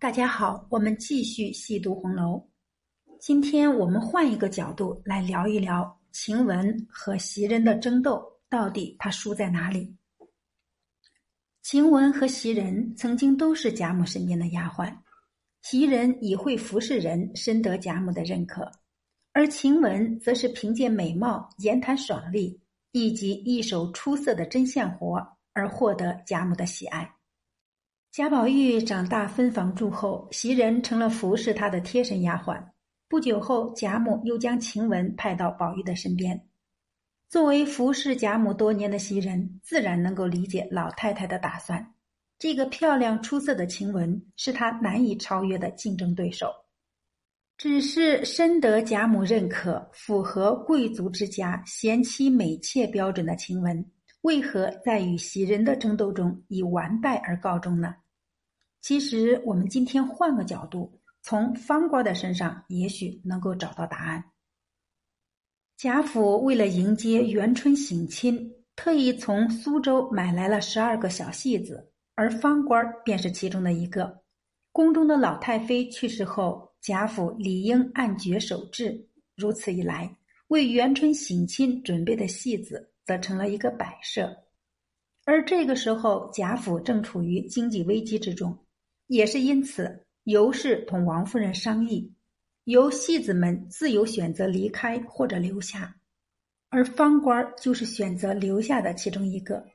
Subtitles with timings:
[0.00, 2.42] 大家好，我们继续细读红楼。
[3.20, 9.94] 今天我们换一个角度来聊一聊晴雯和袭人的争斗，到底她输在哪里？
[11.60, 14.90] 晴雯和袭人曾经都是贾母身边的丫鬟，
[15.60, 18.72] 袭人以会服侍人，深得贾母的认可，
[19.32, 22.58] 而晴雯则是凭借美貌、言谈爽利
[22.92, 25.22] 以及一手出色的针线活
[25.52, 27.14] 而获得贾母的喜爱。
[28.12, 32.60] 贾宝玉长大分房住后，袭人成了服侍他的贴身丫鬟。
[33.08, 36.48] 不久后，贾母又将晴雯派到宝玉的身边。
[37.28, 41.94] 作为服侍贾母多年的袭人，自然能够理解老太太的打算。
[42.36, 46.52] 这个漂亮出色的晴雯是她难以超越的竞争对手。
[47.56, 53.84] 只是深得贾母认可、符合贵族之家贤妻美妾标准的晴雯。
[54.22, 57.94] 为何在与袭人的争斗中以完败而告终呢？
[58.80, 64.24] 其实，我们今天换个角度，从方官的身上，也许能够找到答案。
[65.76, 74.22] 贾府为了迎接元春省亲，特意从苏州买来了十二个小戏子，而方官便是其中的一个。
[74.72, 80.16] 宫中的老太妃去世后，贾府理应按爵守制，如此一来，
[80.48, 82.88] 为元春省亲准备的戏子。
[83.06, 84.36] 则成了一个摆设，
[85.24, 88.56] 而这个时候贾府正处于经济危机之中，
[89.10, 92.14] 也是因此，尤氏同王夫人商议，
[92.62, 95.96] 由戏子们自由选择离开或者留下，
[96.68, 99.66] 而方官就是选择留下的其中一个。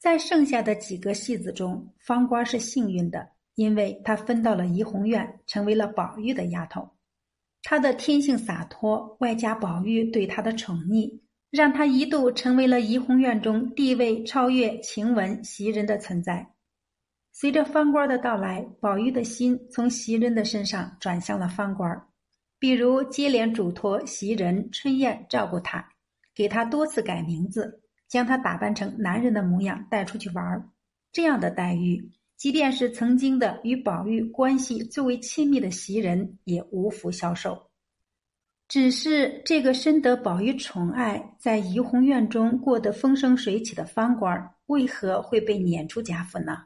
[0.00, 6.90] 在剩下的几个戏子中，方官是幸运的，因为他分到了怡红院，成为了宝玉的丫头。
[7.62, 11.20] 他的天性洒脱，外加宝玉对他的宠溺。
[11.50, 16.51] 让他一度成为了怡红院中地位超越晴雯、袭人的存在。
[17.32, 22.00] 随着方官的到来，宝玉的心从袭人的身上转向了方官，
[22.58, 25.82] 比如接连嘱托袭人、春燕照顾他，
[26.34, 30.68] 给他多次改名字，将他打扮成男人的模样带出去玩儿
[31.10, 37.70] 这样的待遇，即便是曾经的与宝玉关系最为亲密的袭人，也无福消受。
[38.68, 46.58] 只是这个深得宝玉宠爱，在怡红院中过得风生水起的方官，为何会被撵出贾府呢？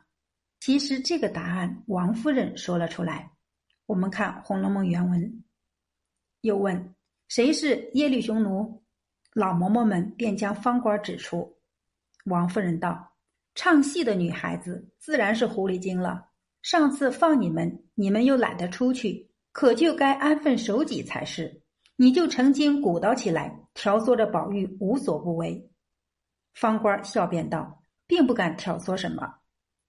[0.60, 3.30] 其实这个答案，王夫人说了出来。
[3.86, 5.44] 我们看《红楼梦》原文，
[6.40, 6.94] 又问
[7.28, 8.82] 谁是耶律匈奴，
[9.32, 11.56] 老嬷嬷们便将方官指出。
[12.24, 13.12] 王夫人道
[13.54, 16.28] ：“唱戏的女孩子自然是狐狸精了。
[16.62, 21.62] 上次放你们，你们又懒得出去，可就该安分守己才是。”
[21.98, 25.70] 你就曾经鼓捣起来，挑唆着宝玉无所不为。
[26.52, 29.36] 方官笑辩道：“并不敢挑唆什么。”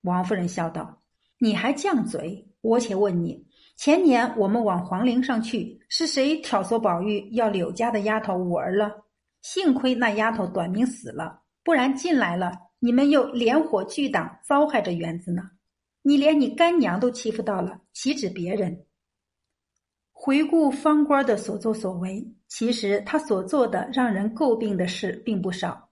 [0.07, 1.01] 王夫人笑道
[1.37, 2.47] ：“你还犟嘴！
[2.61, 3.45] 我且问你，
[3.75, 8.91] 前年我们往皇陵上去，是谁挑唆宝玉要柳家的丫头五儿了？
[9.41, 15.43] 幸亏那丫头短命死了，不然进来了，你们又连火炬挡，糟害着园子呢。
[16.01, 18.85] 你连你干娘都欺负到了，岂止别人？”
[20.11, 25.86] 回顾方官的所作所为，其实他所做的让人诟病的事并不少。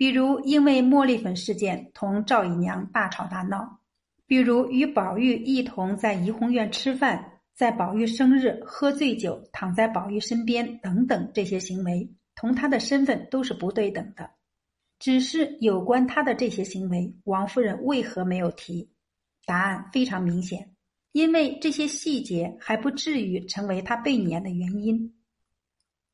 [0.00, 3.80] 比如因为茉莉粉事件同赵姨娘大吵大闹，
[4.26, 14.30] 比如与宝玉一同在怡红院吃饭，在宝玉生日喝醉酒躺在宝玉身边等等，这些行为同他的身份都是不对等的。
[14.98, 18.88] 只是有关他的这些行为，王夫人为何没有提？
[19.44, 20.70] 答案非常明显。
[21.12, 25.14] 因为这些细节还不至于成为他被撵的原因，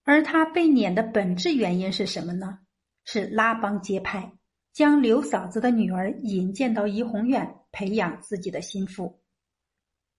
[0.02, 2.58] 而他被撵的本质原因是什么呢？
[3.06, 4.30] 是拉帮结派，
[4.74, 9.22] 将刘嫂子的女儿引荐到怡红院培养自己的心腹。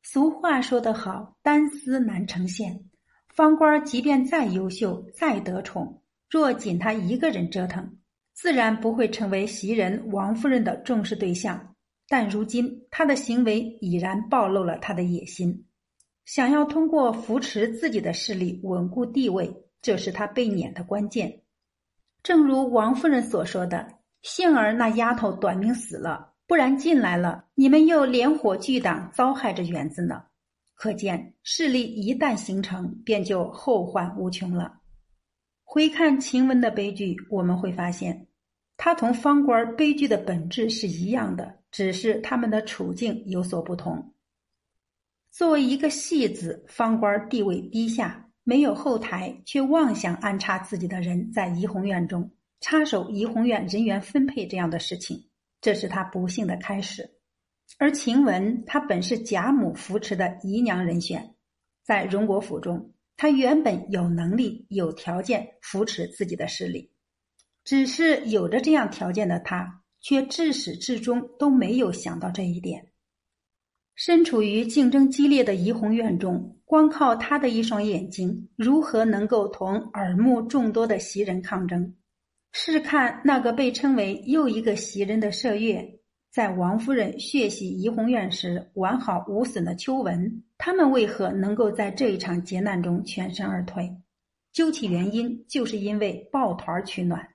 [0.02, 2.86] 俗话说得好，单丝难成线。
[3.28, 7.98] 方官即便再优秀、再得宠，若仅他一个人折腾，
[8.34, 11.76] 自然不会成为袭人、王夫人的重视对象。
[12.08, 15.66] 但如今他的行为已然暴露了他的野心，
[16.24, 21.42] 想要通过扶持自己的势力稳固地位，这是他被撵的关键。
[22.24, 23.88] 正如王夫人所说的
[24.22, 30.24] ：“幸而那丫头短命死了，不然进来了，你们又连火聚挡，糟害着园子呢。”
[30.76, 34.82] 可见势力一旦形成，便就后患无穷了。
[35.64, 38.28] 回看晴雯的悲剧，我们会发现，
[38.78, 41.56] 她同方官悲剧的本质是一样的。
[41.70, 44.14] 只是他们的处境有所不同。
[45.30, 55.22] 作为一个戏子，方官地位低下，没有后台，却妄想安插自己的人在怡红院中插手怡红院人员分配这样的事情，
[55.60, 57.12] 这是他不幸的开始。
[57.78, 61.36] 而晴雯她本是贾母扶持的姨娘人选，
[61.84, 66.90] 在荣国府中，她原本有能力、有条件扶持自己的势力，
[67.66, 72.94] 只是有着这样条件的她，却至始至终都没有想到这一点。
[73.94, 81.96] 身处于竞争激烈的怡红院中，光靠他的一双眼睛，如何能够同耳目众多的袭人抗争？
[82.52, 85.98] 试看那个被称为又一个袭人的麝月。
[86.30, 93.90] 在王夫人血洗怡红院时完好无损的秋纹，他们为何能够在这一场劫难中全身而退？
[94.52, 97.30] 究其原因，就是因为抱团取暖。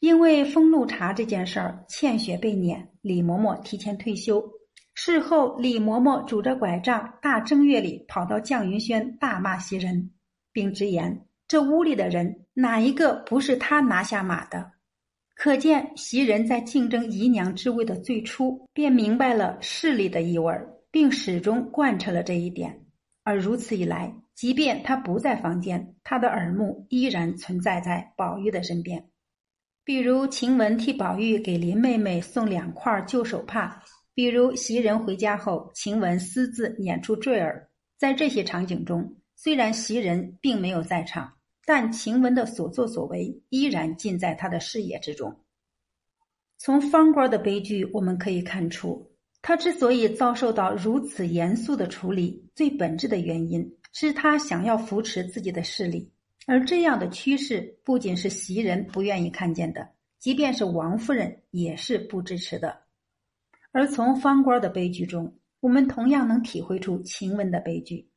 [0.00, 4.44] 因为封路茶这件事儿，倩雪被撵，李嬷嬷提前退休。
[4.94, 10.12] 事后，李嬷嬷拄着拐杖，大正月里跑到绛云轩大骂袭人，
[10.52, 14.70] 并直言：“这屋里的人哪一个不是他拿下马的？”
[15.34, 20.54] 可见袭人在竞争姨娘之位的最初，便明白了势力的意味，
[20.92, 22.80] 并始终贯彻了这一点。
[23.24, 29.04] 而如此一来，即便她不在房间，她的耳目依然存在在宝玉的身边。
[29.82, 33.82] 比如晴雯替宝玉给林妹妹送两块旧手帕，
[34.14, 37.68] 比如袭人回家后，晴雯私自撵出坠儿。
[37.98, 41.32] 在这些场景中，虽然袭人并没有在场。
[41.66, 45.34] 但晴雯的所作所为依然尽在他的视野之中。
[46.58, 56.12] 从方官的悲剧，我们可以看出，他之所以遭受到如此严肃的处理，最本质的原因是他想要扶持自己的势力，
[56.46, 59.88] 而这样的趋势不仅是袭人不愿意看见的，
[60.18, 62.83] 即便是王夫人也是不支持的。
[63.74, 68.08] 而从方官的悲剧中，我们同样能体会出晴雯的悲剧，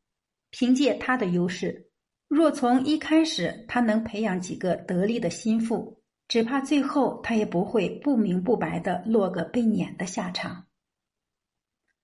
[0.52, 1.90] 凭借他的优势。
[2.28, 10.68] 若从一开始他能培养几个得力的心腹，只怕最后他也不会不明不白的落个被撵的下场。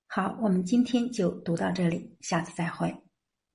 [0.07, 3.02] 好，我们今天就读到这里，下次再会。